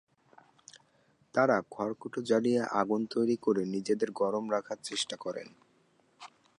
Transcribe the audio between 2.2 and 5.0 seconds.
জ্বালিয়ে আগুন তৈরি করে নিজেদের গরম রাখার